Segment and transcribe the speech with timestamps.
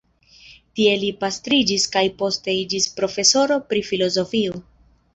[0.79, 4.63] Tie li pastriĝis kaj poste iĝis profesoro pri filozofio.